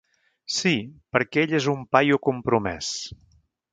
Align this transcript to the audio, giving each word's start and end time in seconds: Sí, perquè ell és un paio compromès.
Sí, 0.53 0.71
perquè 1.17 1.43
ell 1.47 1.53
és 1.59 1.67
un 1.73 1.83
paio 1.97 2.19
compromès. 2.31 2.89